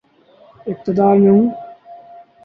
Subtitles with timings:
[0.67, 1.49] اقتدار میں ہوں۔